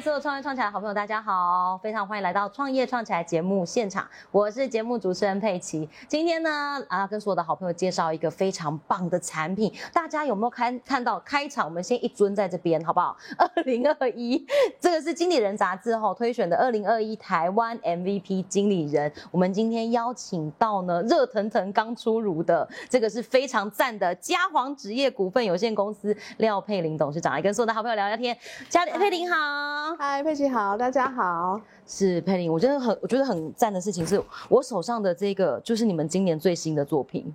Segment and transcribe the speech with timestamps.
[0.00, 5.86] 所有创业创起来的好朋友，大家好，非常欢迎来到创业创起来节目现场，我是节目主持人佩奇。
[6.08, 11.66] 今天呢，啊，跟所有的好朋友介绍一个非常棒的产品，大家有没有看看到开场？
[11.66, 13.14] 我们先一尊在这边，好不好？
[13.36, 14.42] 二零二一，
[14.80, 19.12] 这个是经理人杂志后推选的二零二一台湾 MVP 经理人。
[19.30, 28.34] 我们今天邀请到呢，热腾腾刚出炉的，这个是非常赞的嘉煌职业股份有限公司廖佩玲董事长来跟所有的好朋友聊聊天。
[28.70, 29.89] 嘉佩玲好。
[29.98, 31.60] 嗨，佩奇好，大家好。
[31.86, 37.32] 是佩玲，我觉得很，我觉得很赞的事情是，我手上的这个就是你们今年最新的作品。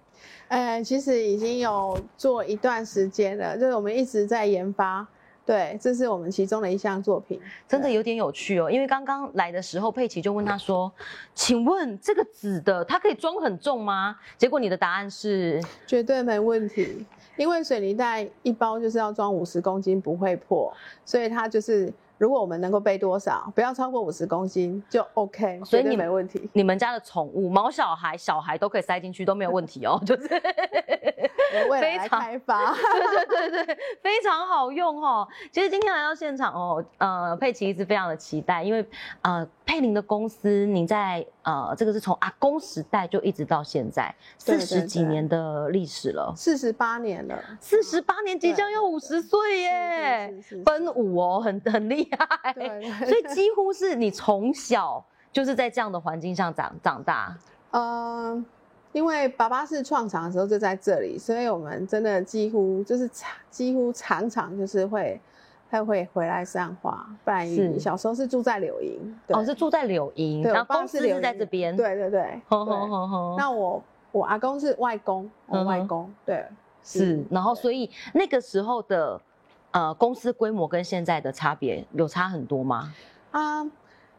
[0.47, 5.05] 呃，其实已经有做一段时间了，就是我们一直在研发。
[5.45, 8.71] 对，这是我们其中的一项作品，真的有点有趣哦。
[8.71, 10.91] 因为刚刚来的时候，佩奇就问他说
[11.35, 17.05] ：“请问这个纸的，它可以装很重吗？”结果你的答案是绝对没问题，
[17.37, 21.91] 因为水泥袋一包就是要装五十公斤，不会破，所以它就是。
[22.17, 26.49] 如果我们能够背多少，不要超过五十公斤就 OK，所以你没问题。
[26.53, 30.27] 你们家的宠物，毛小孩、小孩都可以塞进去，都没有问题哦， 就是
[31.79, 35.27] 非常开发，对对对对，非常好用哦。
[35.51, 38.85] 其实今天来到现场哦，呃，佩奇一直非常的期待，因为
[39.21, 52.07] 呃，佩林的公司，你在呃，这个是从阿公时代就一直到现在四十几年的历史了，四十八年了，四十八年即将要五十岁耶，奔五哦，很很厉。
[52.53, 57.35] 对，所以几乎是你从小就是在这样的环境上长长大。
[57.71, 58.45] 呃，
[58.93, 65.19] 因为爸爸是创厂的时候就在这里，所以我们真的几乎就是常几乎常常就是会
[65.75, 67.05] 他会回来上花。
[67.23, 71.75] 不然是小时候是住在柳营，哦，是住在柳营，然后公司是在这边。
[71.75, 72.41] 对对对，
[73.37, 76.45] 那我我阿公是外公，我外公对
[76.83, 79.19] 是，然后所以那个时候的。
[79.71, 82.93] 呃，公司规模跟现在的差别有差很多吗？
[83.31, 83.61] 啊，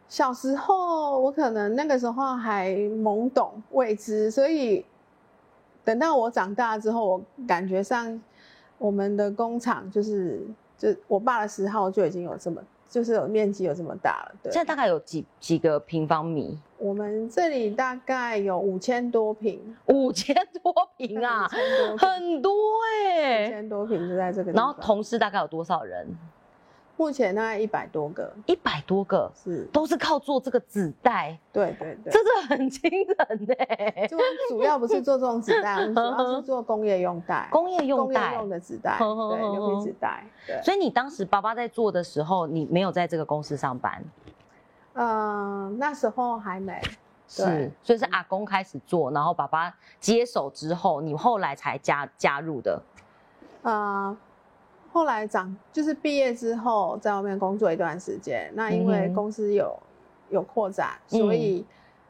[0.06, 4.84] 小时候我可能那个时候还懵懂未知，所以
[5.82, 8.20] 等到我长大之后，我感觉上
[8.76, 10.46] 我们的工厂就是，
[10.78, 12.62] 就我爸的十号就已经有这么。
[12.88, 14.52] 就是有面积有这么大了，对。
[14.52, 16.56] 现在大概有几几个平方米？
[16.78, 20.32] 我们这里大概有五千多平，五千
[20.62, 21.48] 多平啊，
[21.98, 22.52] 很多
[22.94, 24.52] 哎，五千多平就在这个。
[24.52, 26.06] 然后同事大概有多少人？
[26.98, 34.06] 目前大概一百多个，一百多个是都是靠做这个纸袋，对对对，这个很惊人呢。
[34.08, 34.16] 就
[34.48, 40.24] 主要不是做这种纸袋， 我们主要是做工业用袋， 工业用袋用的纸袋， 对牛皮纸袋。
[40.46, 44.02] 对，所以你当时爸爸在做的时候，你没有在这个公司上班？
[44.94, 46.80] 嗯，那时候还没。
[47.28, 52.80] 是，所以是阿公开始做，然后爸爸接手之后，你后来才加加入的。
[53.62, 54.16] 啊。
[54.96, 59.78] 后来长就是毕业之后在外面工作一段时间，那因为公司有
[60.30, 61.62] 有扩展，所以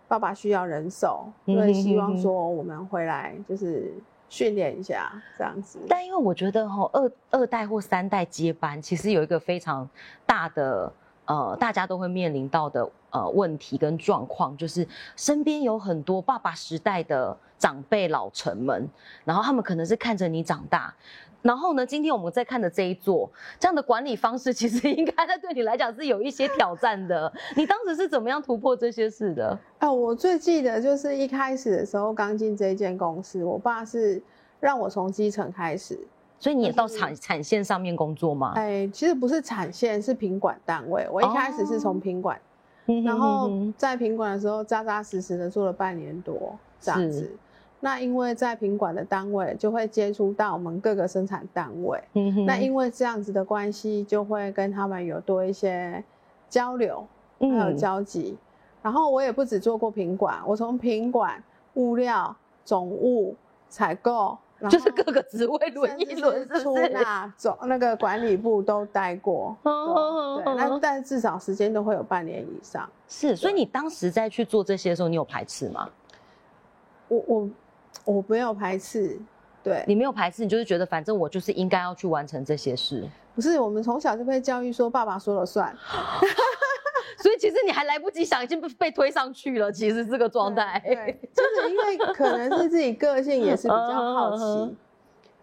[0.07, 3.93] 爸爸需要人手，所以希望说我们回来就是
[4.29, 5.81] 训练一下这样子。
[5.89, 9.89] 但因为我觉得哈二二代或三代接班，其实有一个非常
[10.25, 10.93] 大的
[11.27, 18.89] 呃大家都会面临到的呃问题跟状况，就是身边有很多爸爸时代的长辈老臣们，
[19.25, 20.95] 然后他们可能是看着你长大。
[21.43, 21.87] 然后呢？
[21.87, 27.33] 今天我们在看的这一座，这样的管理方式 其实应该在对你来讲是有一些挑战的。
[27.55, 29.57] 你当时是怎么样突破这些事的？
[29.79, 34.21] 哦，我最记得就是一开始的时候刚进这间公司，我爸是
[34.59, 35.97] 让我从基层开始，
[36.39, 38.53] 所以你也到产产线上面工作吗？
[38.57, 41.07] 哎，其实不是产线，是品管单位。
[41.11, 42.39] 我一开始是从品管，
[43.05, 47.35] 然后在品管的时候扎扎实实的做了半年多这样子。
[47.81, 52.03] 那因为在品管的单位就会接触到我们各个生产单位，
[52.47, 56.03] 那因为这样子的关系，就会跟他们有多一些
[56.49, 57.07] 交流，
[57.39, 58.37] 还有交集。
[58.83, 61.43] 然后我也不止做过品管，我从品管、
[61.75, 63.37] 物料、总务、
[63.69, 64.39] 采购，
[64.71, 69.57] 就是各个职位轮一轮，出纳总那个管理部都待过。
[69.63, 72.89] 对，那但至少时间都会有半年以上。
[73.09, 75.89] 是，所以你当时在去做这些的时候，你有排斥吗？
[77.09, 77.51] 我我。
[78.05, 79.19] 我没有排斥，
[79.65, 83.05] 对你没有排斥，你就是觉得反正我就是应该要去完成这些事。
[83.35, 85.75] 不是，我们从小就被教育说爸爸说了算，
[87.19, 89.71] 所以其实你还来不及想，已经被被推上去了。
[89.71, 94.77] 其实这个状态，对，就是因为可能是自己个性也是比较好奇，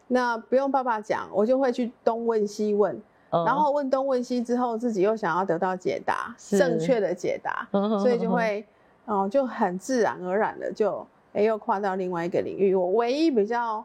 [0.07, 8.65] 那不用爸爸讲，我就会去东问西问，然后问东问西之后，自己又想要得到解答，正确的解答，所以就会
[9.05, 11.05] 哦，就很自然而然的就。
[11.35, 12.75] 哎，又跨到另外一个领域。
[12.75, 13.83] 我唯一比较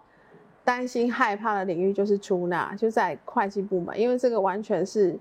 [0.65, 5.19] 担心、害怕的领域就是出纳，就在会计部门，因为这个完全是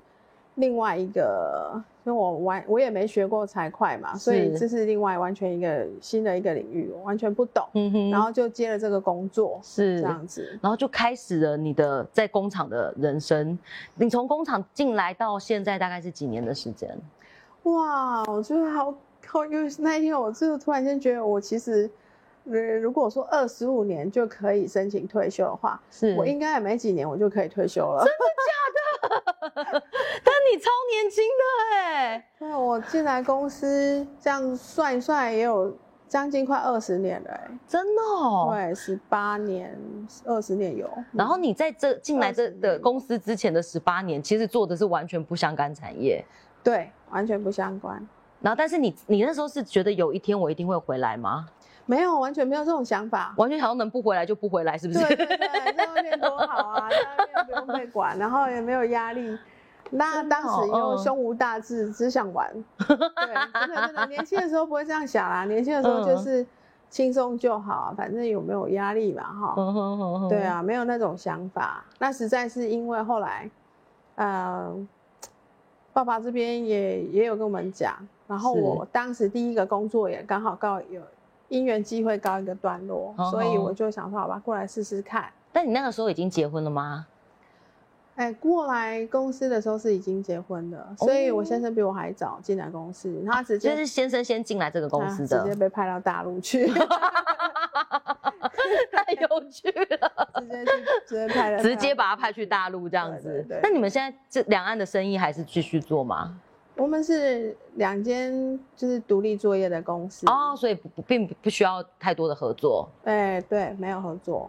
[0.56, 7.68] 另外一个，因为我完我也没学过财会嘛，所以这是另外完全一个新的一个领域，我完全不懂。
[7.74, 13.60] 嗯哼，然后就接了这个工作，是这样子，然后就开始了你的在工厂的人生。
[13.96, 16.98] 你从工厂进来到现在大概是几年的时间？
[17.64, 18.94] 哇，我觉得好
[19.26, 21.92] 好，因为那一天我就突然间觉得我其实。
[22.50, 28.06] 呃，如果说二十五年就可以申请退休的话，是我应该也没几年，我就可以退休了。
[28.06, 28.24] 真的？
[29.56, 32.30] 但你超年轻的哎！
[32.40, 35.76] 对，我进来公司这样算一算，也有
[36.08, 38.50] 将近快二十年了哎，真的哦。
[38.52, 39.78] 对，十八年、
[40.26, 40.90] 二十年有。
[41.12, 46.24] 然后你在这进来这的公司之前的十八年，其实做的是完全不相干产业。
[46.64, 47.96] 对，完全不相关。
[48.40, 51.48] 然后，但是你你那时候是觉得有一天我一定会回来吗？
[51.88, 55.00] 没有，完全没有这种想法，完全好像能不回来就不回来，是不是？
[55.00, 59.36] 对对对，在外面多好啊，在外面不用被管，然后也没有压力。
[59.90, 62.52] 那当时又胸无大志，只想玩。
[62.78, 66.46] 对，真的真的，年轻的时候不会这样想啦，年轻的时候就是
[66.90, 70.28] 轻松就好，反正有没有压力嘛，哈。
[70.28, 71.86] 对啊，没有那种想法。
[72.00, 73.50] 那实在是因为后来，
[74.16, 74.76] 呃，
[75.94, 77.96] 爸爸这边也也有跟我们讲，
[78.28, 81.02] 然后我当时第一个工作也刚好告有。
[81.50, 85.30] 因缘机会告一个段落，所以我就想说，好吧，过来试试看。
[85.52, 87.08] 但你那个时候已经结婚了吗？
[88.16, 96.68] 哎，过来公司的时候是已经结婚的，所以我先生比我还早进来公司，他直接就是先生先进来这个公司的，直接被派到大陆去
[98.92, 100.72] 太有趣了，直接去
[101.06, 103.46] 直接派了，直接把他派去大陆这样子。
[103.62, 106.40] 那你们现在这两岸的生意还是继续做吗？
[106.78, 112.88] 我们是两间就是独立作业的公司哦，所以不并不需要太多的合作。
[113.04, 114.48] 哎，对，没有合作，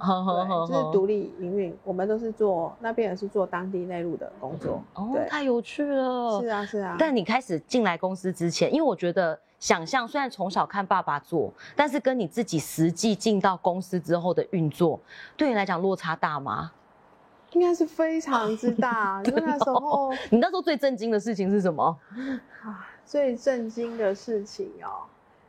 [0.69, 1.77] 就是独立营运。
[1.85, 4.83] 我们都是做那边也是做当地内陆的工作。
[4.95, 6.41] 哦，太有趣了。
[6.41, 6.97] 是啊，是啊。
[6.99, 15.01] 但你开始进来公司之前，因为我觉得想象虽然从小看爸爸做，但是跟你自己实际进到公司之后的运作，
[15.37, 16.71] 对你来讲落差大吗？
[17.53, 21.97] 应该是非常之大， 因为那时候你那时候最震惊的事情是什么？
[22.63, 25.09] 啊，最震惊的事情哦，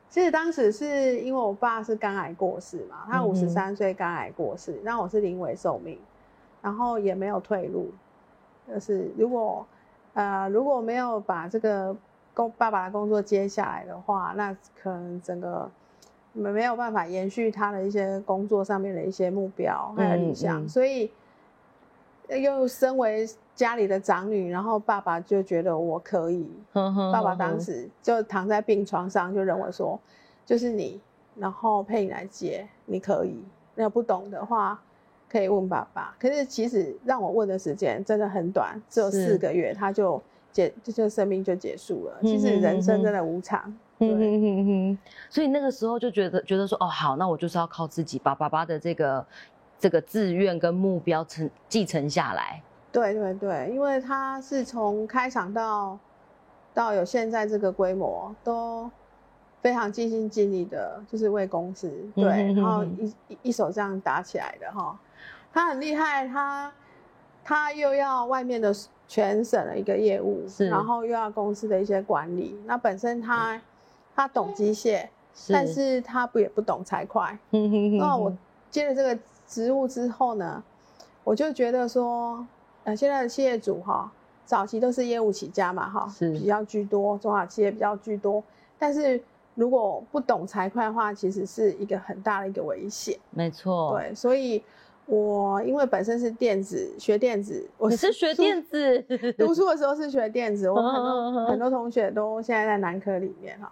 [0.10, 6.00] 其实当时是因为我爸是肝癌过世嘛，他五十三岁肝癌过世，那我是临危受命，
[6.62, 7.92] 然后也没有退路，
[8.72, 9.66] 就是如果
[10.14, 11.94] 呃如果没有把这个
[12.34, 15.70] 工爸爸的工作接下来的话，那可能整个
[16.32, 21.12] 没没有办法延续他的一些工作上面的一些目标还有理想，所以。
[22.38, 26.48] 又身为家里的长女，然后爸爸就觉得我可以。
[26.74, 30.00] 爸爸当时就躺在病床上，就认为说，
[30.46, 31.02] 就是你，
[31.36, 33.44] 然后配你来接，你可以。
[33.74, 34.80] 那不懂的话，
[35.28, 36.16] 可以问爸爸。
[36.20, 40.22] 可是其实让我问的时间真的很短，只有四个月，他就
[40.52, 42.20] 结，就生命就结束了。
[42.22, 43.76] 其实人生真的无常。
[45.30, 49.26] 所以那个时候就觉得，觉得说，哦，好，那我就是要靠自己，把爸爸的这个。
[49.80, 52.62] 这个志愿跟目标承继承下来，
[52.92, 55.98] 对对对，因为他是从开场到
[56.74, 58.92] 到有现在这个规模，都
[59.62, 65.00] 非常尽心尽力的，就是为公司对，然后一一手这样打起来的哈。
[65.54, 66.74] 他很厉害，他
[67.46, 68.76] 他又要外面的
[69.08, 72.60] 全省的一个业务，然后又要公司的一些管理。
[72.66, 73.62] 那本身他
[74.14, 75.08] 他懂机械，
[75.48, 77.24] 但是他不也不懂财会。
[77.98, 78.36] 那我
[78.70, 79.18] 接了这个。
[79.50, 80.64] 职务之后呢，
[81.24, 82.46] 我就觉得说，
[82.84, 84.10] 呃，现在的企业主哈，
[84.46, 88.44] 早期都是业务起家嘛，哈，是比较居多，中小企业比较居多。
[88.78, 89.20] 但是
[89.56, 93.18] 如果不懂财会的话，其实是一个很大的一个危险。
[93.32, 94.64] 没错，对，所以
[95.08, 99.04] 我因为本身是电子学电子，我是学电子，
[99.36, 103.72] 读书的时候是学电子，我很多很多同学都现在在南科里面哈。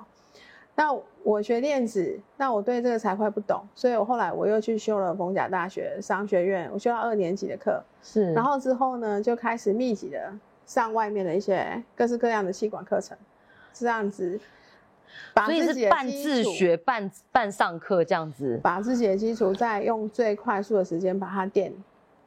[0.79, 10.31] 那我学电子，那我对这个财会不懂，所以我后来我又去修了逢甲大学商学院，我修到二年级的课，是，然后之后呢就开始密集的
[10.67, 13.17] 上外面的一些各式各样的气管课程，
[13.73, 14.39] 这样子，
[15.33, 21.73] 所以是半自学半半上课这样子，把自己的基础再用最快速的时间把它垫，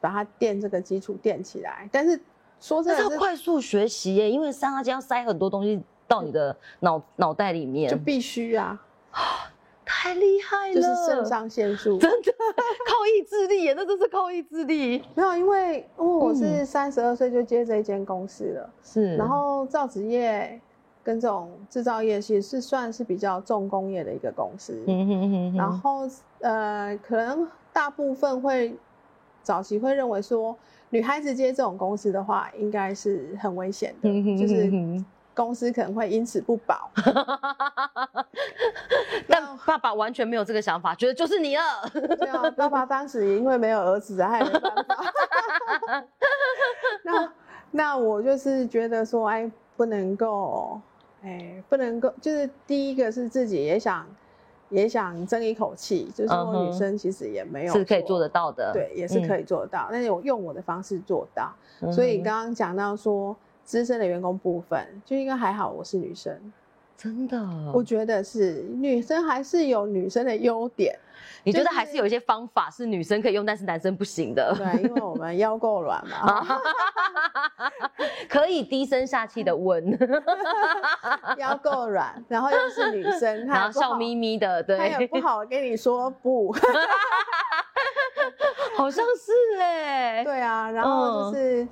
[0.01, 1.89] 把它垫这个基础垫起来。
[1.93, 2.21] 但是
[2.61, 5.81] 说真的，是快速学习耶，因为上课要塞很多东西。
[6.11, 8.77] 到你的脑脑袋里面就必须啊，
[9.87, 15.01] 太厉害了，就是肾上腺素，真的靠意志力耶，那真是靠意志力。
[15.15, 19.15] 没有，因为因为我是三十二岁就接这一间公司了，是。
[19.15, 20.61] 然后造纸业
[21.05, 25.57] 跟这种制造业其实是算是比较重工业的一个公司，嗯哼哼。
[25.57, 26.09] 然后
[26.41, 28.77] 呃，可能大部分会
[29.45, 30.57] 早期会认为说，
[30.89, 34.69] 女孩子接这种公司的话，应该是很危险的，就是
[35.35, 36.91] 公司可能会因此不保。
[39.29, 41.63] 但爸爸完全没有这个想法，觉得就是你了。
[41.93, 44.85] 对啊，爸爸当时因为没有儿子，还没办法。
[47.05, 47.33] 那
[47.71, 50.81] 那我就是觉得说，哎，不能够，
[51.23, 54.07] 哎，不能够，就是第一个是自己也想。
[54.73, 59.89] 也想争一口气，就是说女生其实也没有是可以做得到的，对，也是可以做得到。
[59.91, 61.53] 但是我用我的方式做到，
[61.91, 63.37] 所以刚刚讲到说
[63.71, 66.37] 资深的员工部分就应该还好，我是女生，
[66.97, 67.41] 真的，
[67.73, 70.99] 我觉得是女生还是有女生的优点。
[71.45, 74.53] 你觉得还是有一些方法是女生可以用，但是男生不行的？
[74.59, 76.45] 对，因为我们腰够软嘛，
[78.29, 79.97] 可以低声下气的问，
[81.39, 86.53] 腰够软，然后又是女生， 然后笑眯眯的，对，也不好跟你说不，
[88.77, 91.69] 好像是哎，对啊，然后就是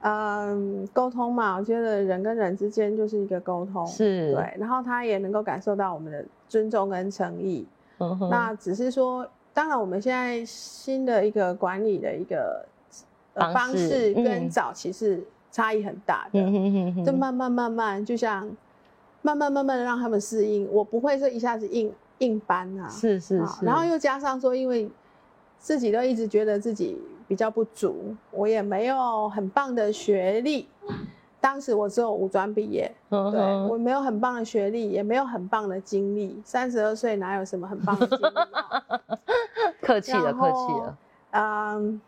[0.00, 7.66] 嗯沟通嘛，我觉得人跟人之间就是一个沟通，是对，然后他也能够感受到我们的尊重跟诚意。
[8.30, 12.64] 那只是说，当然我们现在新的一个管理的一个
[13.34, 16.40] 方式跟早期是差异很大的，
[17.04, 18.48] 就慢慢慢慢，就像
[19.22, 20.68] 慢慢慢慢的让他们适应。
[20.70, 23.66] 我不会说一下子硬硬搬啊，是是是。
[23.66, 24.88] 然后又加上说，因为
[25.58, 30.66] 自己都一直觉得自己比较不足，我也没有很棒的学历。
[31.40, 36.40] 当时我只有五专毕业，对我没有很棒的学历，也没有很棒的经历。
[36.44, 38.22] 三十二岁哪有什么很棒的经历？
[39.80, 40.98] 客气了，客气了。
[41.30, 42.00] 嗯，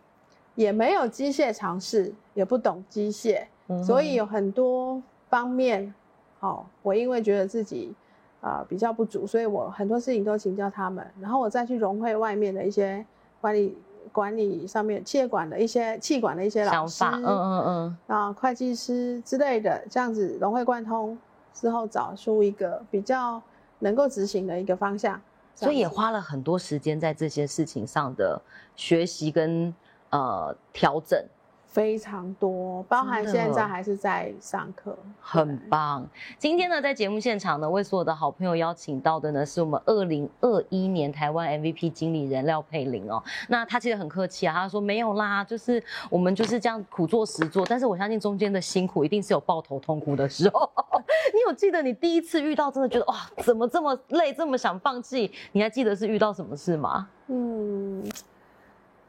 [0.57, 3.45] 也没有机械常识，也不懂机械，
[3.85, 5.95] 所以有很多方面，
[6.41, 7.95] 好，我因为觉得自己
[8.41, 13.07] 啊比较不足，所以我很多事情都请教他们，然后我再去融会外面的一些
[13.41, 13.79] 管理。
[14.13, 21.17] 管理上面，气管的一些气管的一些老师，嗯嗯嗯，啊，会计师之类的，这样子融会贯通
[21.55, 23.41] 之后，找出一个比较
[23.79, 25.21] 能够执行的一个方向，
[25.55, 28.41] 所以也花了很多时间在这些事情上的
[28.77, 29.75] 学习跟
[30.11, 31.25] 呃调整。
[31.71, 36.05] 非常多，包含现在还是在上课，很棒。
[36.37, 43.23] 今天呢，在节目现场呢，为所有的好朋友邀请到的呢，是我们二零二一年台湾 MVP 经理人廖佩玲哦。
[43.49, 47.65] 那她其实很客气啊，她说没有啦，就是我们就是这样苦做实做。
[47.65, 50.69] 但是我相信中间的辛苦一定是有抱头痛哭的时候。
[51.33, 55.31] 你有记得你第一次遇到真的觉得哇，怎么这么累，这么想放弃？
[55.53, 57.09] 你还记得是遇到什么事吗？
[57.29, 58.05] 嗯，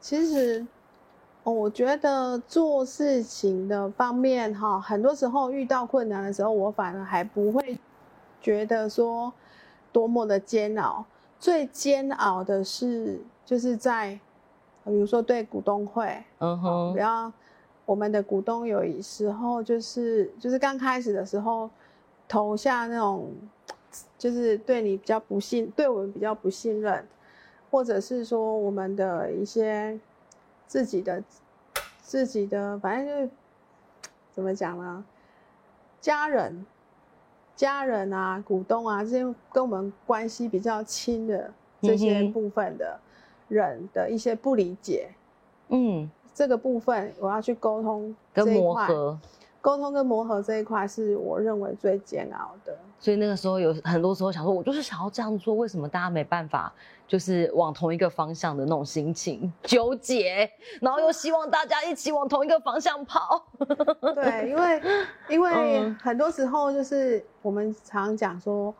[0.00, 0.64] 其实。
[1.44, 7.76] 哦，我觉得做事情的方面哈，很多时候遇到困难的时候，我反而还不会
[8.40, 9.32] 觉得说
[9.90, 11.04] 多么的煎熬。
[11.40, 14.10] 最煎熬的是就是在，
[14.84, 17.32] 比如说对股东会，嗯哼，然后
[17.84, 21.68] 我们的股东有时候就是就是刚开始的时候
[22.28, 23.32] 投下那种，
[24.16, 27.04] 就是对你比较不信，对我们比较不信任，
[27.68, 29.98] 或者是说我们的一些。
[30.72, 31.22] 自己的
[32.00, 33.30] 自己的，反正就是
[34.32, 35.04] 怎么讲呢？
[36.00, 36.64] 家人、
[37.54, 41.52] 家人啊，股东啊，这些跟我们关系比较亲的
[41.82, 42.98] 这些部分的
[43.48, 45.10] 人的一些不理解，
[45.68, 49.18] 嗯，这个部分我要去沟通跟磨合。
[49.62, 56.72] 沟通跟磨合这一块是我认为最煎熬的，所以那个时候有很多时候想说，我就是想要这样做，为什么大家没办法，
[57.06, 60.50] 就是往同一个方向的那种心情纠结，
[60.80, 63.40] 然后又希望大家一起往同一个方向跑。
[64.16, 64.82] 对，因为
[65.28, 68.74] 因为很多时候就是我们常讲说，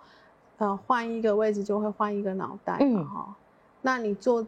[0.58, 3.36] 呃，换一个位置就会换一个脑袋嘛，哈。
[3.82, 4.44] 那你做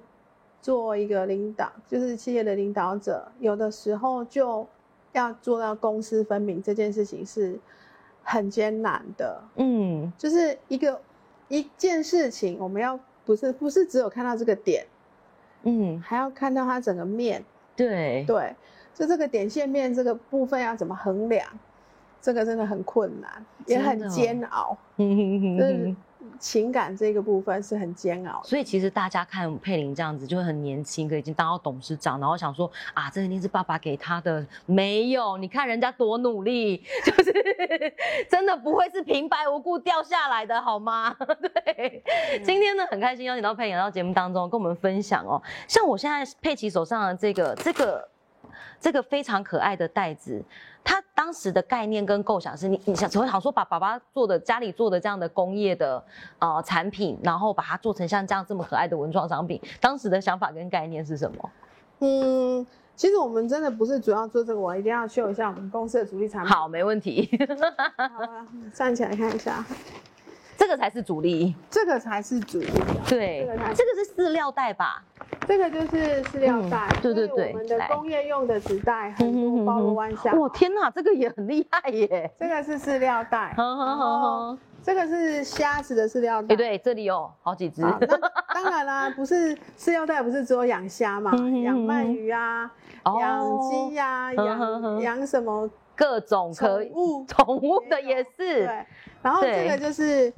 [0.60, 4.66] 做一个领导，就是企业的领导者，有的时候就。
[5.14, 7.59] 要做到公私分明这件事情是
[8.23, 11.00] 很艰难的，嗯，就是一个
[11.49, 14.85] 一件事情，我们要不是不是只有看到这个点，
[15.62, 17.44] 嗯，还要看到它整个面，
[17.76, 18.25] 对。
[18.26, 18.54] 对，
[18.92, 21.47] 就这个点线面这个部分要怎么衡量，
[22.21, 25.97] 这个真的很困难，也很煎熬， 嗯。
[26.38, 34.44] 情感这个部分是很煎熬，所以其实大家看佩玲这样子就会很年轻，可已经当到董事长，然后想说啊，这一定是爸爸给他的。
[34.66, 37.32] 没有，你看人家多努力， 就是
[38.28, 41.14] 真的不会是平白无故掉下来的，好吗？
[41.64, 42.02] 对，
[42.44, 45.40] 今天呢很开心邀请到佩玲到节目当中跟我们分享哦。
[45.68, 48.06] 像我现在佩奇手上的这个这个
[48.80, 50.42] 这个非常可爱的袋子。
[50.82, 56.02] 它当时的概念跟构想是你，你想只会想说把爸爸做的家里做的这样的工业的
[56.38, 59.61] 呃产品，然后把它做成像这样这么可爱的文创商品。
[59.80, 61.50] 当时的想法跟概念是什么？
[62.00, 66.52] 嗯，其实我们真的不是主要做这个，我一定要秀一下我们公司的主力产品。
[66.52, 67.30] 好，没问题。
[67.96, 69.64] 好啊，站起来看一下，
[70.64, 72.66] 这个才是主力，这个才是主力。
[73.06, 75.04] 对，这个才这个是饲料袋吧？
[75.47, 80.35] 这个就是饲料袋，嗯对对对我们的工业用的纸袋很多包罗万象。
[80.38, 82.33] 哇，天哪，这个也很厉害耶！
[82.38, 83.54] 这个是饲料袋。
[84.83, 86.54] 这个是虾子的饲料袋。
[86.54, 87.83] 哎，对，这里有好几只。
[87.83, 92.71] 当然啦， 不是饲料袋，不是只有养虾嘛，嗯养鳗鱼啊，
[93.02, 98.30] 哦养鸡呀，养养什么各种可宠物宠物的也是。
[98.38, 98.87] 对，
[99.23, 100.33] 然后对这个就是，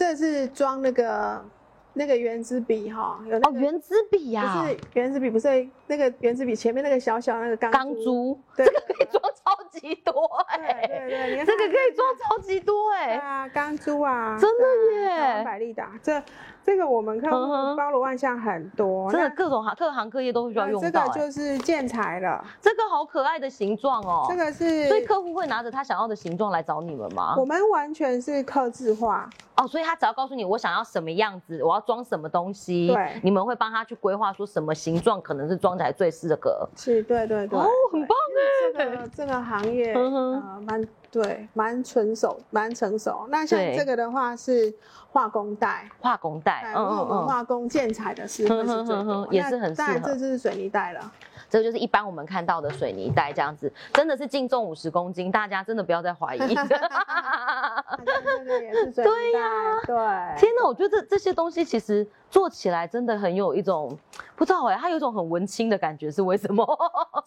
[0.00, 1.44] 这是装那个
[1.92, 4.62] 那个圆珠笔哈，有那哦，个圆珠笔呀。
[4.62, 10.14] 不，是圆珠笔，不是那个圆珠笔前面那个小小那个钢钢，珠，对这个可以装超级多
[10.54, 16.22] 对哎，对对，这个可以装超级多哎对哎，啊，钢珠啊，真的耶百利达，这
[16.62, 21.20] 这个我们客户包罗万象很多，真的各种行各行各业都会需要用到这。
[21.20, 27.44] 个就是建材了，这个好可爱的形状哦，这个是，所以客户会拿着他想要的形状来找你们吗我？
[27.44, 36.68] 们完全是刻字化，哦，所以他只要告诉你我想要什么样子，我要装什么东西，对你们会帮他去规划说什么形状可能是装起来最适合。
[36.76, 40.32] 是对对对，哦很棒哎这个这个行业嗯哼。
[40.34, 43.26] 呃蛮对蛮成熟蛮成熟。
[43.30, 44.72] 那像这个的话是
[45.10, 51.12] 化工袋，化工袋，哎，嗯化工建材的是会是最多，也是很适那当然合这就是水泥袋了。
[51.50, 56.54] 这个就是一般我们看到的水泥袋这样子，真的是净重五十公斤，大家真的不要再怀疑。
[56.54, 59.40] 啊这个也是水泥袋，
[59.86, 59.96] 对
[60.38, 63.96] 天哪，我觉得这这些东西其实做起来真的很有一种
[64.36, 66.64] 不知道哎、它有一种很文青的感觉，是为什么？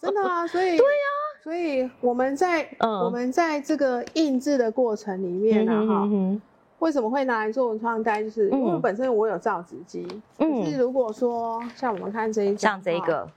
[0.00, 1.06] 真的啊， 所以对呀，
[1.42, 6.40] 所以我们在嗯我们在这个印制的过程里面呢，哈，嗯
[6.80, 8.22] 为什么会拿来做文创袋？
[8.22, 10.06] 就是因为嗯本身我有造纸机，
[10.38, 13.28] 嗯可是如果说像我们看这一像这一，个，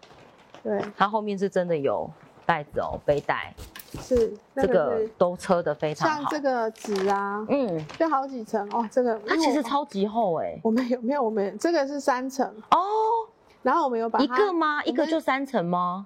[0.64, 2.10] 对，它后面是真的有
[2.46, 3.54] 袋子哦，背带，
[4.00, 6.22] 是那这个是都车的非常好。
[6.22, 12.78] 像这个纸啊，嗯，就好几层哦，这个它其实超级厚哎、我们有没有我们这个是三层，哦，
[13.62, 14.84] 然后我们有把一个吗？
[14.84, 16.06] 一个就三层吗？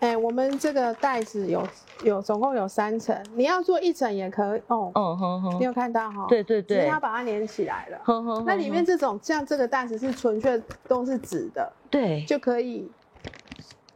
[0.00, 1.64] 哎，我们这个袋子有
[2.02, 4.90] 有总共有三层，你要做一层也可以哦。
[4.94, 6.26] 嗯哼哼你，有看到哈？
[6.28, 8.00] 对对对它，把它连起来了。
[8.02, 12.90] 哼哼哼那里面这种像这个袋子是纯粹都是纸的，对，就可以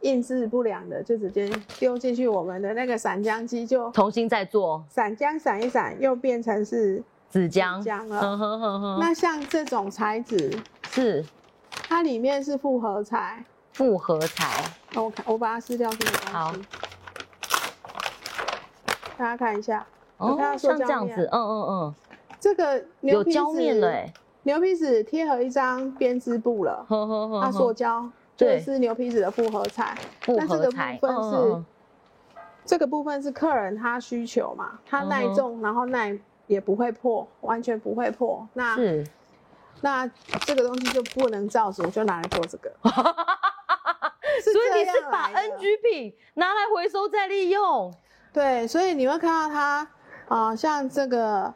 [0.01, 4.83] 印制不良的，就直接丢进去我们的那个散浆机，就重新再做。
[4.89, 8.97] 散浆散一散，又变成是纸浆，浆了。
[8.99, 10.57] 那像这种材质，
[10.89, 11.25] 是。
[11.89, 13.43] 它里面是复合材。
[13.73, 14.63] 复合材，
[14.95, 16.67] 哦我看我把它撕掉是没好关系。
[19.15, 19.85] 大家看一下，
[20.19, 21.95] 有看像这样子，嗯嗯嗯，
[22.39, 29.97] 这个牛皮有胶面纸了哎，牛皮纸贴合一张编织布了，呵呵呵它塑呵，胶，这是牛皮纸的复合材。
[30.21, 31.65] 复那这个部合材，分嗯是嗯。
[32.63, 38.47] 这个部分是客人他需求嘛，他耐重，然后耐也不会破，完全不会破。
[38.53, 38.77] 那
[39.81, 40.07] 那
[40.45, 42.71] 这个东西就不能造纸，我就拿来做这个。
[44.43, 47.91] 是所以你是把 NG 品拿来回收再利用，
[48.31, 49.87] 对，所以你会看到它
[50.27, 51.51] 啊、像这个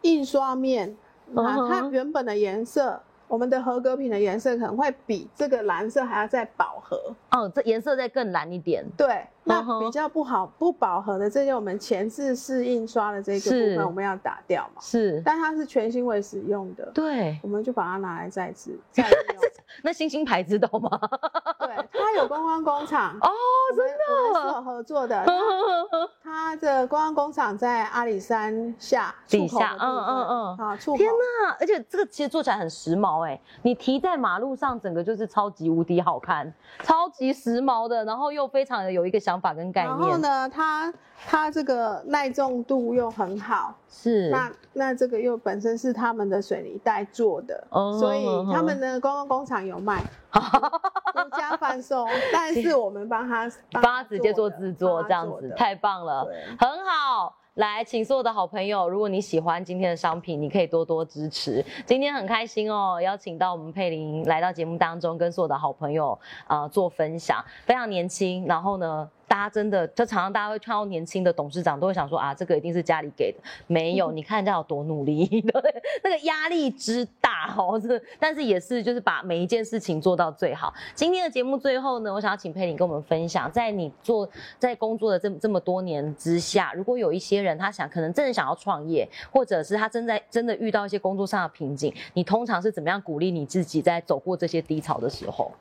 [0.00, 0.96] 印刷面，
[1.36, 7.14] 啊，它原本的颜色，我们的合格品的颜色可能会比这个蓝色还要再饱和。
[7.30, 14.80] 嗯，这颜色再更蓝一点，对，那比较不好不饱和的这些，我们前置式印刷的这个部分，我们要打掉嘛。
[14.80, 19.44] 是，但它是全新未使用的，对，我们就把它拿来再制再利用。
[19.82, 20.88] 那星星牌知道吗？
[21.58, 23.30] 对，它有观光工厂哦，
[23.76, 25.24] 真的我们是有合作的。
[26.22, 31.56] 它它的观光工厂在阿里山下底下嗯嗯嗯啊，出口天哪！
[31.58, 36.52] 而且这个其实做起来很时髦哎，你提在马路上，整个就是超级无敌好看，
[36.82, 40.92] 超级时髦的，然后又非常的有一个想法跟概然后念，呢，它
[41.26, 57.36] 它这个耐重度又很好，是那那这个又本身是他们的水泥袋做的，哦所以他们的观光工厂有卖， 独家贩售，但是我们帮他 帮他直接做的制作，这样子太棒了，对很好。
[57.54, 61.64] 来，请所有的好朋友，如果你喜欢今天的商品，你可以多多支持。
[61.86, 66.18] 今天很开心哦，邀请到我们佩玲来到节目当中，跟所有的好朋友
[66.48, 68.44] 呃做分享，非常年轻。
[68.48, 80.72] 然后呢，大家真的就常常大家会看到年轻的董事长，都会想说啊，这个一定是家里给的，没有，你看人家有多努力，对，那个压力之大哦，是，但是也是就是把每一件事情做到最好。
[80.94, 95.52] 今天的节目最后呢，我想要请佩玲跟我们分享，在你做在工作的这么这么多年之下，如果有一些人他想可能真的想要创业，或者是他正在真的遇到一些工作上的瓶颈，你通常是怎么样鼓励你自己在走过这些低潮的时候？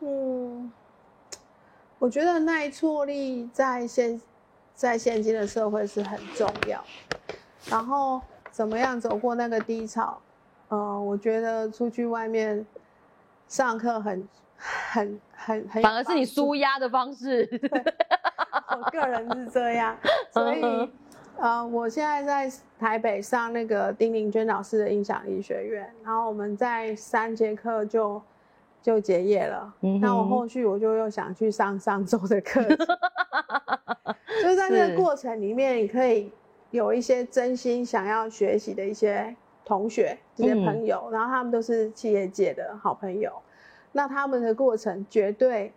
[0.00, 0.70] 嗯，
[1.98, 4.20] 我觉得耐挫力在现
[4.74, 6.82] 在现今的社会是很重要。
[7.68, 10.20] 然后怎么样走过那个低潮？
[10.68, 12.64] 呃，我觉得出去外面
[13.48, 17.48] 上课很很很很，反而是你舒压的方式。
[18.68, 19.96] 我个人是这样，
[20.32, 20.90] 所以
[21.38, 28.20] 呃，我现在在台北上那个丁玲娟老师的音响力学院，然后我们在三节课就
[28.86, 29.74] 就结业了。
[30.00, 32.62] 那我后续我就又想去上上周的课，
[34.40, 36.30] 就是在这个过程里面，你可以。
[36.72, 43.32] 有一些真心想要学习的一些同学、这些朋友，然后他们都是企业界的好朋友，
[43.92, 45.72] 那他们的过程绝对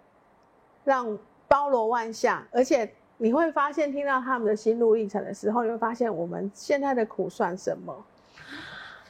[0.84, 1.17] 让
[1.48, 7.95] 包罗万象，而且你会发现，听到他们的心路历程的时候，你会发现我们现在的苦算什么。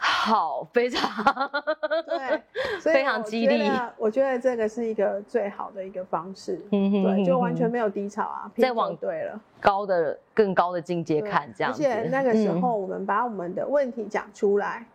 [0.01, 1.51] 好，非常
[2.07, 2.41] 对，
[2.81, 3.69] 非常激励。
[3.97, 11.71] 我觉得这个是一个最好的一个方式，对，就完全没有低潮啊，再往对了高的更高的境界看，这样。
[11.71, 14.85] 而且那个时候我们把我们的问题讲出来，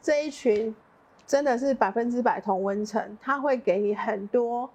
[0.00, 0.74] 这一群
[1.26, 4.70] 真的是百分之百同温层，他会给你很多。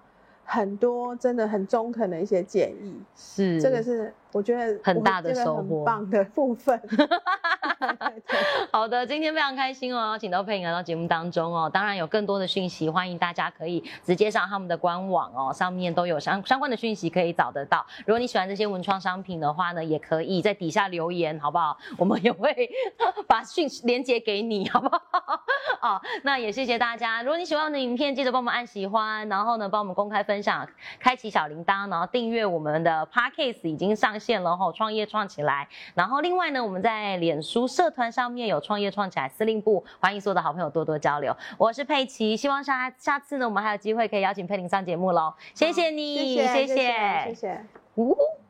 [0.50, 6.80] 很多真的很中肯的一些建议，是这个是我觉得很大的收获，棒的部分。
[8.70, 11.68] 好的，今天非常开心哦，请到佩影来到节目当中哦。
[11.72, 17.84] 当然有更多的讯息，欢迎大家可以直接上他们的官网哦，上面都有相相关的讯息可以找得到。
[18.06, 21.76] 如果你喜欢这些文创商品的话呢，也可以在底下留言，好不好？
[21.96, 22.70] 我们也会
[23.26, 25.00] 把讯息连接给你，好不好？
[25.80, 27.22] 哦，那也谢谢大家。
[27.22, 30.28] 如果你喜欢我的影片，记得帮我们按喜欢，然后呢，帮我们公开分。
[30.28, 30.68] 分享，
[31.00, 35.68] 开启小铃铛，然后订阅我们的 podcast 已经上线了吼，创业创起来。
[35.94, 41.36] 然后另外呢，我们在脸书社团上面有创业创起来司令部，欢迎所有的好朋友多多交流。
[41.56, 45.32] 我是佩奇，希望下下次呢，我们还有机会可以邀请佩玲上节目喽。
[45.54, 48.47] 谢谢你，谢谢，谢谢，谢谢。